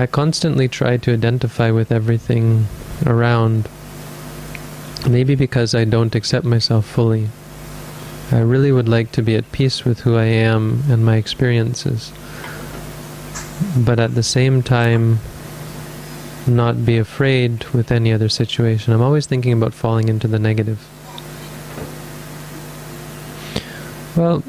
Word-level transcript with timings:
I 0.00 0.06
constantly 0.06 0.66
try 0.66 0.96
to 0.96 1.12
identify 1.12 1.70
with 1.70 1.92
everything 1.92 2.66
around, 3.04 3.68
maybe 5.06 5.34
because 5.34 5.74
I 5.74 5.84
don't 5.84 6.14
accept 6.14 6.46
myself 6.46 6.86
fully. 6.86 7.28
I 8.32 8.38
really 8.38 8.72
would 8.72 8.88
like 8.88 9.12
to 9.12 9.22
be 9.22 9.36
at 9.36 9.52
peace 9.52 9.84
with 9.84 10.00
who 10.00 10.16
I 10.16 10.24
am 10.24 10.84
and 10.88 11.04
my 11.04 11.16
experiences, 11.16 12.14
but 13.76 14.00
at 14.00 14.14
the 14.14 14.22
same 14.22 14.62
time, 14.62 15.18
not 16.46 16.86
be 16.86 16.96
afraid 16.96 17.64
with 17.74 17.92
any 17.92 18.10
other 18.10 18.30
situation. 18.30 18.94
I'm 18.94 19.02
always 19.02 19.26
thinking 19.26 19.52
about 19.52 19.74
falling 19.74 20.08
into 20.08 20.26
the 20.26 20.38
negative. 20.38 20.80
Well, 24.16 24.42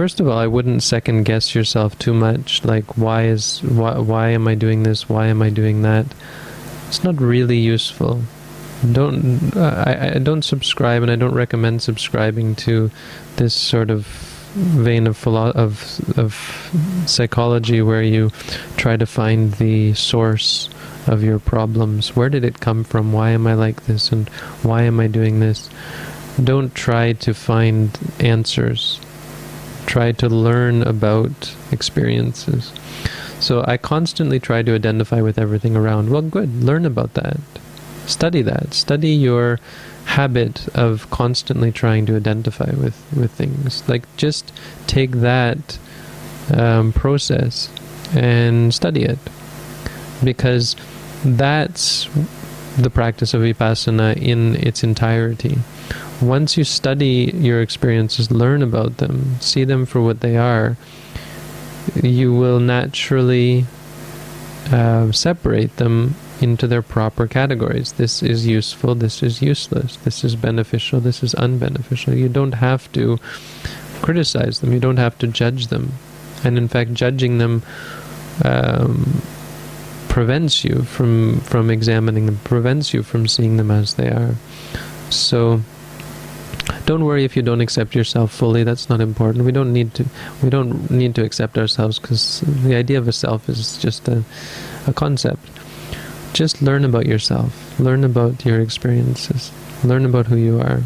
first 0.00 0.18
of 0.18 0.26
all, 0.26 0.38
I 0.38 0.46
wouldn't 0.46 0.82
second 0.82 1.24
guess 1.24 1.54
yourself 1.54 1.98
too 1.98 2.14
much. 2.14 2.64
Like, 2.64 2.96
why 2.96 3.24
is 3.24 3.62
why 3.62 3.98
why 3.98 4.30
am 4.30 4.48
I 4.48 4.54
doing 4.54 4.82
this? 4.82 5.10
Why 5.10 5.26
am 5.26 5.42
I 5.42 5.50
doing 5.50 5.82
that? 5.82 6.06
It's 6.88 7.04
not 7.04 7.20
really 7.20 7.58
useful. 7.58 8.22
Don't 8.92 9.54
I, 9.54 10.14
I 10.14 10.18
don't 10.18 10.40
subscribe, 10.40 11.02
and 11.02 11.10
I 11.10 11.16
don't 11.16 11.34
recommend 11.34 11.82
subscribing 11.82 12.54
to 12.64 12.90
this 13.36 13.52
sort 13.52 13.90
of 13.90 14.06
vein 14.86 15.06
of 15.06 15.18
philo- 15.18 15.52
of 15.52 16.00
of 16.16 16.32
psychology 17.04 17.82
where 17.82 18.02
you 18.02 18.30
try 18.78 18.96
to 18.96 19.04
find 19.04 19.52
the 19.64 19.92
source 19.92 20.70
of 21.08 21.22
your 21.22 21.38
problems. 21.38 22.16
Where 22.16 22.30
did 22.30 22.42
it 22.42 22.60
come 22.60 22.84
from? 22.84 23.12
Why 23.12 23.32
am 23.32 23.46
I 23.46 23.52
like 23.52 23.84
this? 23.84 24.12
And 24.12 24.30
why 24.62 24.84
am 24.84 24.98
I 24.98 25.08
doing 25.08 25.40
this? 25.40 25.68
Don't 26.42 26.74
try 26.74 27.12
to 27.12 27.34
find 27.34 27.90
answers. 28.18 28.98
Try 29.90 30.12
to 30.12 30.28
learn 30.28 30.82
about 30.82 31.52
experiences. 31.72 32.72
So 33.40 33.64
I 33.66 33.76
constantly 33.76 34.38
try 34.38 34.62
to 34.62 34.72
identify 34.72 35.20
with 35.20 35.36
everything 35.36 35.74
around. 35.74 36.10
Well, 36.10 36.22
good. 36.22 36.62
Learn 36.62 36.86
about 36.86 37.14
that. 37.14 37.40
Study 38.06 38.42
that. 38.42 38.72
Study 38.72 39.10
your 39.10 39.58
habit 40.04 40.68
of 40.76 41.10
constantly 41.10 41.72
trying 41.72 42.06
to 42.06 42.14
identify 42.14 42.70
with, 42.70 43.02
with 43.16 43.32
things. 43.32 43.82
Like, 43.88 44.04
just 44.16 44.52
take 44.86 45.10
that 45.22 45.76
um, 46.54 46.92
process 46.92 47.68
and 48.14 48.72
study 48.72 49.02
it. 49.02 49.18
Because 50.22 50.76
that's 51.24 52.08
the 52.78 52.90
practice 52.90 53.34
of 53.34 53.42
vipassana 53.42 54.16
in 54.16 54.56
its 54.56 54.82
entirety. 54.82 55.58
Once 56.20 56.56
you 56.56 56.64
study 56.64 57.32
your 57.34 57.60
experiences, 57.60 58.30
learn 58.30 58.62
about 58.62 58.98
them, 58.98 59.36
see 59.40 59.64
them 59.64 59.86
for 59.86 60.00
what 60.00 60.20
they 60.20 60.36
are, 60.36 60.76
you 62.02 62.32
will 62.32 62.60
naturally 62.60 63.64
uh, 64.70 65.10
separate 65.12 65.76
them 65.76 66.14
into 66.40 66.66
their 66.66 66.82
proper 66.82 67.26
categories. 67.26 67.92
This 67.92 68.22
is 68.22 68.46
useful, 68.46 68.94
this 68.94 69.22
is 69.22 69.42
useless, 69.42 69.96
this 69.96 70.24
is 70.24 70.36
beneficial, 70.36 71.00
this 71.00 71.22
is 71.22 71.34
unbeneficial. 71.34 72.16
You 72.16 72.28
don't 72.28 72.52
have 72.52 72.90
to 72.92 73.18
criticize 74.02 74.60
them, 74.60 74.72
you 74.72 74.80
don't 74.80 74.96
have 74.96 75.18
to 75.18 75.26
judge 75.26 75.66
them. 75.68 75.92
And 76.44 76.56
in 76.56 76.68
fact, 76.68 76.94
judging 76.94 77.38
them 77.38 77.62
um, 78.44 79.22
prevents 80.10 80.64
you 80.64 80.82
from, 80.82 81.40
from 81.40 81.70
examining 81.70 82.26
them, 82.26 82.38
prevents 82.44 82.92
you 82.92 83.02
from 83.02 83.26
seeing 83.26 83.56
them 83.56 83.70
as 83.70 83.94
they 83.94 84.08
are. 84.08 84.34
So, 85.08 85.62
don't 86.84 87.04
worry 87.04 87.24
if 87.24 87.36
you 87.36 87.42
don't 87.42 87.62
accept 87.62 87.94
yourself 87.94 88.30
fully 88.32 88.62
that's 88.62 88.88
not 88.88 89.00
important 89.00 89.44
we 89.44 89.50
don't 89.50 89.72
need 89.72 89.92
to 89.94 90.04
we 90.42 90.50
don't 90.50 90.90
need 90.90 91.14
to 91.14 91.24
accept 91.24 91.58
ourselves 91.58 91.98
because 91.98 92.42
the 92.46 92.76
idea 92.76 92.96
of 92.96 93.08
a 93.08 93.12
self 93.12 93.48
is 93.48 93.76
just 93.78 94.06
a, 94.06 94.22
a 94.86 94.92
concept 94.92 95.48
just 96.32 96.62
learn 96.62 96.84
about 96.84 97.06
yourself, 97.06 97.78
learn 97.80 98.04
about 98.04 98.44
your 98.44 98.60
experiences, 98.60 99.52
learn 99.84 100.04
about 100.04 100.26
who 100.26 100.36
you 100.36 100.60
are. 100.60 100.82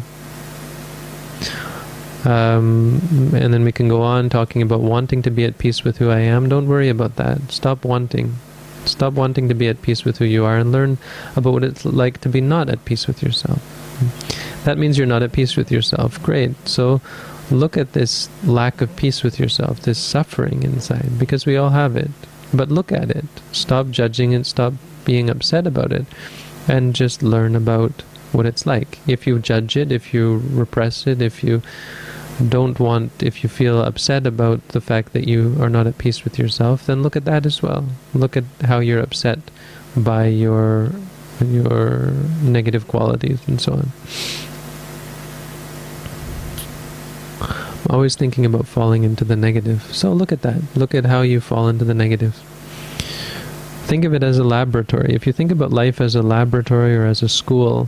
Um, 2.25 2.99
and 3.35 3.53
then 3.53 3.63
we 3.63 3.71
can 3.71 3.87
go 3.87 4.01
on 4.01 4.29
talking 4.29 4.61
about 4.61 4.81
wanting 4.81 5.21
to 5.23 5.31
be 5.31 5.45
at 5.45 5.59
peace 5.59 5.83
with 5.83 5.97
who 5.97 6.09
I 6.09 6.19
am. 6.19 6.49
Don't 6.49 6.67
worry 6.67 6.89
about 6.89 7.17
that. 7.17 7.51
Stop 7.51 7.85
wanting. 7.85 8.35
Stop 8.85 9.13
wanting 9.13 9.49
to 9.49 9.55
be 9.55 9.67
at 9.67 9.81
peace 9.81 10.05
with 10.05 10.17
who 10.17 10.25
you 10.25 10.45
are 10.45 10.57
and 10.57 10.71
learn 10.71 10.97
about 11.35 11.53
what 11.53 11.63
it's 11.63 11.85
like 11.85 12.21
to 12.21 12.29
be 12.29 12.41
not 12.41 12.69
at 12.69 12.85
peace 12.85 13.07
with 13.07 13.21
yourself. 13.23 13.61
That 14.63 14.77
means 14.77 14.97
you're 14.97 15.07
not 15.07 15.23
at 15.23 15.31
peace 15.31 15.55
with 15.55 15.71
yourself. 15.71 16.21
Great. 16.21 16.55
So 16.67 17.01
look 17.51 17.77
at 17.77 17.93
this 17.93 18.29
lack 18.43 18.81
of 18.81 18.95
peace 18.95 19.23
with 19.23 19.39
yourself, 19.39 19.81
this 19.81 19.99
suffering 19.99 20.63
inside, 20.63 21.19
because 21.19 21.45
we 21.45 21.55
all 21.55 21.69
have 21.69 21.95
it. 21.95 22.11
But 22.53 22.69
look 22.69 22.91
at 22.91 23.11
it. 23.11 23.25
Stop 23.51 23.89
judging 23.89 24.31
it. 24.33 24.45
Stop 24.45 24.73
being 25.03 25.29
upset 25.29 25.67
about 25.67 25.91
it 25.91 26.05
and 26.67 26.95
just 26.95 27.21
learn 27.21 27.55
about 27.55 28.01
what 28.31 28.45
it's 28.45 28.65
like. 28.65 28.99
If 29.07 29.27
you 29.27 29.39
judge 29.39 29.77
it, 29.77 29.91
if 29.91 30.13
you 30.13 30.41
repress 30.51 31.07
it, 31.07 31.21
if 31.21 31.43
you 31.43 31.61
don't 32.49 32.79
want, 32.79 33.23
if 33.23 33.43
you 33.43 33.49
feel 33.49 33.81
upset 33.81 34.27
about 34.27 34.67
the 34.69 34.81
fact 34.81 35.13
that 35.13 35.27
you 35.27 35.55
are 35.59 35.69
not 35.69 35.87
at 35.87 35.97
peace 35.97 36.23
with 36.23 36.37
yourself, 36.37 36.85
then 36.85 37.01
look 37.01 37.15
at 37.15 37.25
that 37.25 37.45
as 37.45 37.61
well. 37.61 37.85
Look 38.13 38.35
at 38.35 38.43
how 38.63 38.79
you're 38.79 39.01
upset 39.01 39.39
by 39.95 40.27
your 40.27 40.91
your 41.41 42.11
negative 42.41 42.87
qualities 42.87 43.39
and 43.47 43.59
so 43.59 43.73
on. 43.73 43.91
I'm 47.41 47.95
always 47.95 48.15
thinking 48.15 48.45
about 48.45 48.67
falling 48.67 49.03
into 49.03 49.23
the 49.23 49.35
negative. 49.35 49.83
So 49.93 50.11
look 50.11 50.31
at 50.31 50.41
that. 50.41 50.61
Look 50.75 50.95
at 50.95 51.05
how 51.05 51.21
you 51.21 51.39
fall 51.39 51.67
into 51.67 51.85
the 51.85 51.93
negative. 51.93 52.35
Think 53.85 54.05
of 54.05 54.13
it 54.13 54.23
as 54.23 54.39
a 54.39 54.43
laboratory. 54.43 55.13
If 55.13 55.27
you 55.27 55.33
think 55.33 55.51
about 55.51 55.71
life 55.71 56.01
as 56.01 56.15
a 56.15 56.23
laboratory 56.23 56.95
or 56.95 57.05
as 57.05 57.21
a 57.21 57.29
school, 57.29 57.87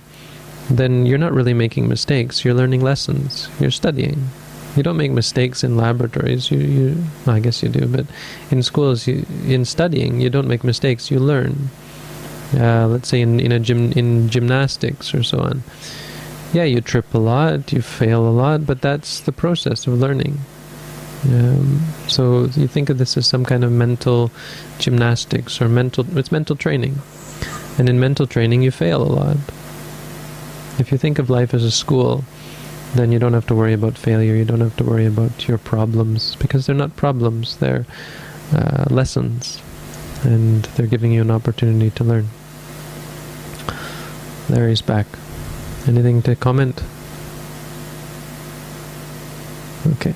then 0.69 1.05
you're 1.05 1.17
not 1.17 1.33
really 1.33 1.53
making 1.53 1.87
mistakes. 1.87 2.43
You're 2.43 2.53
learning 2.53 2.81
lessons. 2.81 3.49
You're 3.59 3.71
studying. 3.71 4.29
You 4.75 4.83
don't 4.83 4.97
make 4.97 5.11
mistakes 5.11 5.63
in 5.63 5.75
laboratories. 5.75 6.51
You, 6.51 6.59
you 6.59 7.03
I 7.25 7.39
guess 7.39 7.63
you 7.63 7.69
do, 7.69 7.87
but 7.87 8.05
in 8.51 8.61
schools, 8.61 9.07
you, 9.07 9.25
in 9.45 9.65
studying, 9.65 10.21
you 10.21 10.29
don't 10.29 10.47
make 10.47 10.63
mistakes. 10.63 11.09
You 11.09 11.19
learn. 11.19 11.69
Uh, 12.53 12.87
let's 12.87 13.09
say 13.09 13.21
in 13.21 13.39
in 13.39 13.51
a 13.51 13.59
gym 13.59 13.91
in 13.93 14.29
gymnastics 14.29 15.13
or 15.13 15.23
so 15.23 15.39
on. 15.39 15.63
Yeah, 16.53 16.63
you 16.63 16.79
trip 16.79 17.13
a 17.13 17.17
lot, 17.17 17.73
you 17.73 17.81
fail 17.81 18.25
a 18.25 18.31
lot, 18.31 18.65
but 18.65 18.81
that's 18.81 19.19
the 19.19 19.33
process 19.33 19.85
of 19.85 19.99
learning. 19.99 20.39
Um, 21.25 21.81
so 22.07 22.45
you 22.55 22.67
think 22.67 22.89
of 22.89 22.99
this 22.99 23.17
as 23.17 23.27
some 23.27 23.43
kind 23.43 23.63
of 23.63 23.71
mental 23.71 24.31
gymnastics 24.79 25.61
or 25.61 25.67
mental, 25.67 26.05
it's 26.17 26.31
mental 26.31 26.55
training. 26.55 26.99
And 27.77 27.89
in 27.89 27.99
mental 27.99 28.27
training, 28.27 28.61
you 28.61 28.71
fail 28.71 29.01
a 29.01 29.11
lot. 29.11 29.37
If 30.79 30.91
you 30.91 30.97
think 30.97 31.19
of 31.19 31.29
life 31.29 31.53
as 31.53 31.63
a 31.63 31.71
school, 31.71 32.23
then 32.95 33.11
you 33.11 33.19
don't 33.19 33.33
have 33.33 33.47
to 33.47 33.55
worry 33.55 33.73
about 33.73 33.97
failure. 33.97 34.35
You 34.35 34.45
don't 34.45 34.61
have 34.61 34.75
to 34.77 34.83
worry 34.83 35.05
about 35.05 35.47
your 35.47 35.57
problems 35.57 36.35
because 36.35 36.65
they're 36.65 36.75
not 36.75 36.95
problems, 36.95 37.57
they're 37.57 37.85
uh, 38.53 38.85
lessons. 38.89 39.61
And 40.23 40.63
they're 40.75 40.87
giving 40.87 41.11
you 41.11 41.21
an 41.21 41.31
opportunity 41.31 41.89
to 41.91 42.03
learn. 42.03 42.27
Larry's 44.49 44.81
back. 44.81 45.07
Anything 45.87 46.21
to 46.23 46.35
comment? 46.35 46.83
Okay. 49.93 50.13